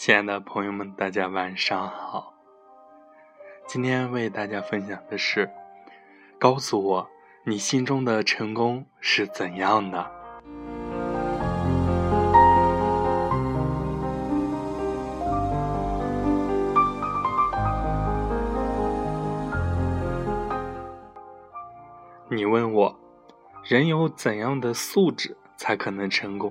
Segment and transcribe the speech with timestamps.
[0.00, 2.32] 亲爱的朋友们，大家晚上好。
[3.66, 5.50] 今天为大家分享的是：
[6.38, 7.10] 告诉我
[7.44, 10.10] 你心中的成功是怎样的。
[22.30, 22.98] 你问我，
[23.64, 26.50] 人有怎样的素质才可能成功？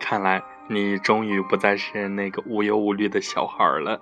[0.00, 0.42] 看来。
[0.70, 3.98] 你终于不再是那个无忧无虑的小孩了，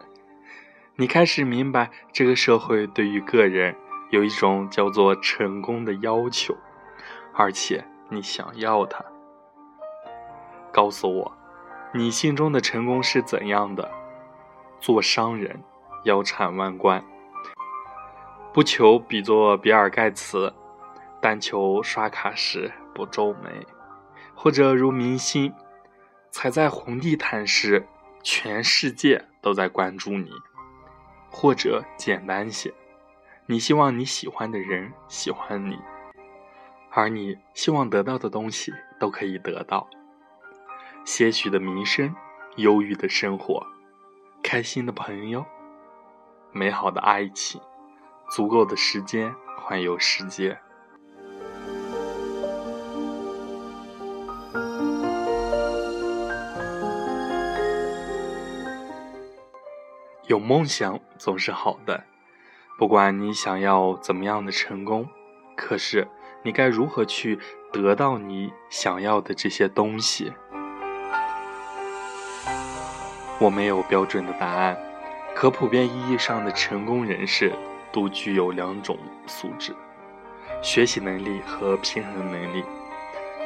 [0.96, 3.72] 你开始明白这个社会对于个人
[4.10, 6.56] 有一种叫做成功的要求，
[7.32, 9.04] 而且你想要它。
[10.72, 11.32] 告诉我，
[11.94, 13.88] 你心中的成功是怎样的？
[14.80, 15.62] 做商人，
[16.02, 17.02] 腰缠万贯，
[18.52, 20.52] 不求比作比尔盖茨，
[21.20, 23.64] 但求刷卡时不皱眉，
[24.34, 25.52] 或者如明星。
[26.36, 27.82] 踩在红地毯时，
[28.22, 30.30] 全世界都在关注你。
[31.30, 32.70] 或者简单些，
[33.46, 35.78] 你希望你喜欢的人喜欢你，
[36.90, 38.70] 而你希望得到的东西
[39.00, 39.88] 都可以得到。
[41.06, 42.14] 些许的名声，
[42.56, 43.66] 忧郁的生活，
[44.42, 45.42] 开心的朋友，
[46.52, 47.58] 美好的爱情，
[48.28, 50.58] 足够的时间环游世界。
[60.26, 62.02] 有梦想总是好的，
[62.76, 65.08] 不管你想要怎么样的成功，
[65.56, 66.08] 可是
[66.42, 67.38] 你该如何去
[67.72, 70.32] 得到你想要的这些东西？
[73.38, 74.76] 我没有标准的答案，
[75.32, 77.52] 可普遍意义上的成功人士
[77.92, 79.72] 都具有两种素质：
[80.60, 82.64] 学习能力和平衡能力。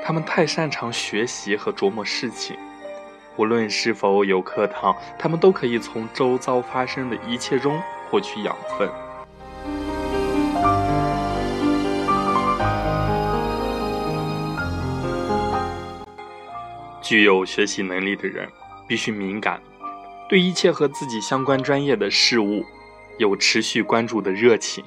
[0.02, 2.56] 他们太擅长学习和琢磨事情。
[3.36, 7.80] 无论是否有课堂，他们都可以从周遭发生的一切中
[8.10, 8.88] 获取养分。
[17.02, 18.48] 具有学习能力的人
[18.86, 19.60] 必须敏感，
[20.28, 22.64] 对一切和自己相关专业的事物
[23.18, 24.84] 有持续关注的热情。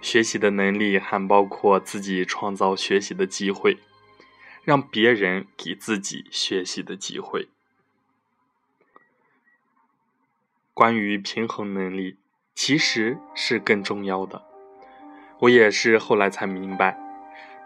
[0.00, 3.76] 学习的能力还包括自己创造学习的机会，
[4.62, 7.48] 让别人给自己学习的机会。
[10.74, 12.18] 关于平衡能力，
[12.52, 14.42] 其实是更重要的。
[15.38, 16.98] 我也是后来才明白，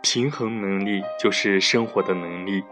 [0.02, 2.62] 平衡能力就是生活的能力。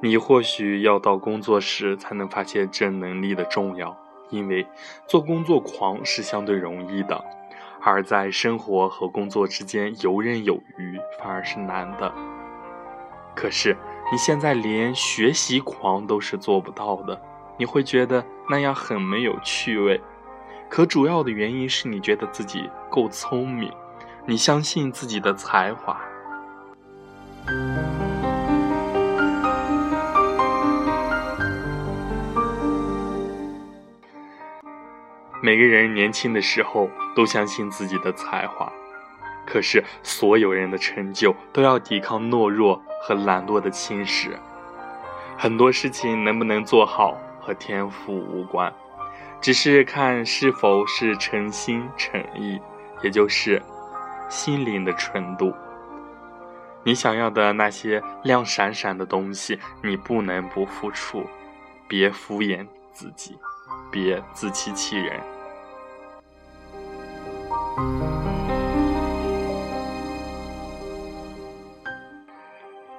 [0.00, 3.94] 你或许要到工作时才能发现这能力的重要，
[4.30, 4.66] 因为
[5.06, 7.22] 做工作狂是相对容易的，
[7.82, 12.10] 而在生活和工作之间游刃有余反而是难的。
[13.36, 13.76] 可是
[14.10, 17.20] 你现在连学习狂都是做不到的。
[17.60, 20.00] 你会觉得那样很没有趣味，
[20.70, 23.70] 可主要的原因是你觉得自己够聪明，
[24.24, 26.00] 你相信自己的才华。
[35.42, 38.72] 每个人年轻的时候都相信自己的才华，
[39.46, 44.30] 可是所有人的成就都要抵抗懦弱和懒惰的侵蚀。
[45.36, 47.18] 很多事情能不能做好？
[47.50, 48.72] 和天赋无关，
[49.40, 52.60] 只是看是否是诚心诚意，
[53.02, 53.60] 也就是
[54.28, 55.52] 心灵的纯度。
[56.84, 61.24] 你想要的那些亮闪闪的东西，你不能不付出。
[61.88, 63.36] 别敷衍自己，
[63.90, 65.20] 别自欺欺人。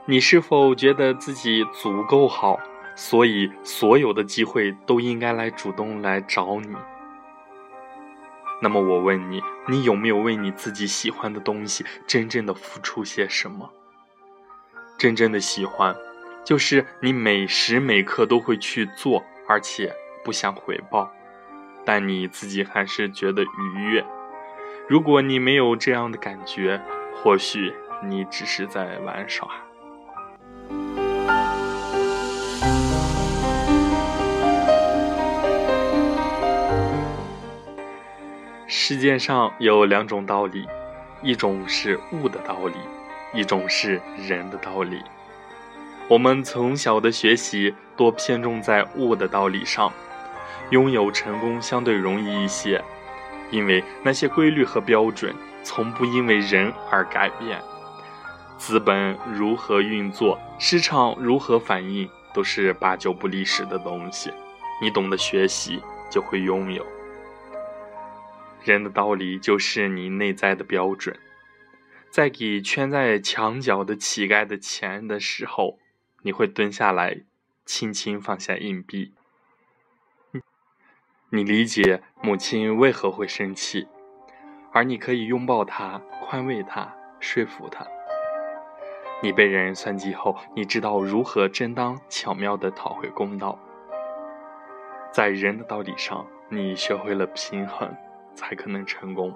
[0.05, 2.59] 你是否觉得自己足够好？
[2.95, 6.75] 所以，所有的机会都应该来主动来找你。
[8.61, 13.71] 那么，我问你，你有没有为你自己喜欢的东西真正的付出些什么？
[14.99, 15.95] 真正的喜欢，
[16.45, 19.91] 就是你每时每刻都会去做，而且
[20.23, 21.11] 不想回报，
[21.83, 24.05] 但你自己还是觉得愉悦。
[24.87, 26.79] 如果你没有这样的感觉，
[27.15, 27.73] 或许
[28.03, 29.49] 你只是在玩耍。
[38.91, 40.67] 世界上有两种道理，
[41.23, 42.75] 一种是物的道理，
[43.33, 45.01] 一种是人的道理。
[46.09, 49.89] 我们从小的学习多偏重在物的道理上，
[50.71, 52.83] 拥有成功相对容易一些，
[53.49, 55.33] 因为那些规律和标准
[55.63, 57.61] 从不因为人而改变。
[58.57, 64.33] 资本如何运作，市场如何反应，都是八九不离十的东西。
[64.81, 66.85] 你懂得学习，就会拥有。
[68.63, 71.17] 人的道理就是你内在的标准。
[72.09, 75.79] 在给圈在墙角的乞丐的钱的时候，
[76.23, 77.21] 你会蹲下来，
[77.65, 79.13] 轻轻放下硬币。
[81.29, 83.87] 你理解母亲为何会生气，
[84.73, 87.87] 而你可以拥抱她，宽慰她，说服她。
[89.23, 93.57] 你被人算计后，你知道如何正当巧妙地讨回公道。
[95.13, 97.95] 在人的道理上，你学会了平衡，
[98.35, 99.33] 才可能成功。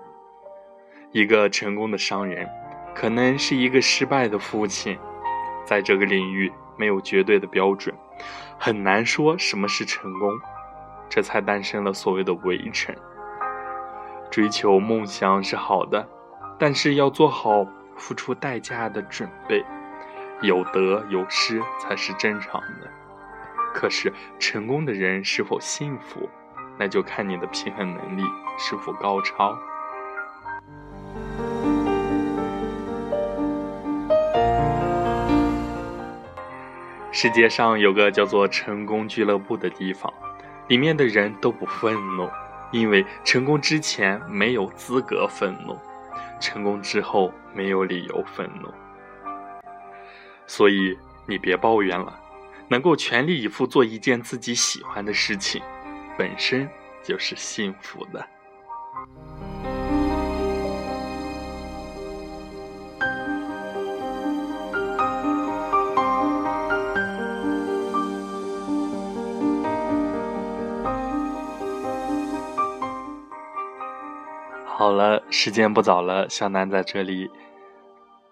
[1.12, 2.48] 一个成功的商人，
[2.94, 4.98] 可能是一个失败的父亲。
[5.66, 7.96] 在这个领域，没有绝对的标准，
[8.60, 10.30] 很难说什么是成功。
[11.10, 12.94] 这才诞生了所谓的围城。
[14.30, 16.08] 追求梦想是好的，
[16.60, 17.66] 但是要做好
[17.96, 19.64] 付出代价的准备，
[20.42, 22.92] 有得有失才是正常的。
[23.74, 26.30] 可是成功的人是否幸福，
[26.78, 28.24] 那就看你的平衡能力
[28.58, 29.58] 是否高超。
[37.12, 40.14] 世界上有个叫做成功俱乐部的地方。
[40.68, 42.28] 里面的人都不愤怒，
[42.72, 45.78] 因为成功之前没有资格愤怒，
[46.40, 48.68] 成功之后没有理由愤怒。
[50.48, 50.98] 所以
[51.28, 52.20] 你别抱怨了，
[52.68, 55.62] 能够全力以赴做一件自己喜欢的事情，
[56.18, 56.70] 本身
[57.04, 58.26] 就是幸福的。
[74.66, 77.30] 好了，时间不早了，小南在这里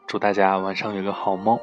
[0.06, 1.60] 祝大家晚上有个好梦，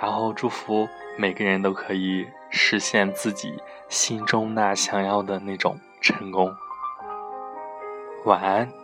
[0.00, 6.54] 然后祝福每个人都可以实现自己心中那想要的那种成功。
[8.24, 8.83] 晚安。